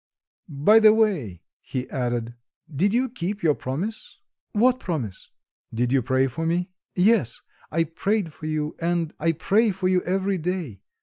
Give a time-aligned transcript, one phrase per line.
[0.49, 2.33] By the way," he added,
[2.75, 4.17] "did you keep your promise?"
[4.51, 5.29] "What promise?"
[5.71, 10.01] "Did you pray for me?" "Yes, I prayed for you, and I pray for you
[10.01, 10.81] every day.